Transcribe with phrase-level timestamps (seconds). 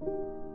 [0.00, 0.47] you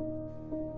[0.00, 0.69] あ!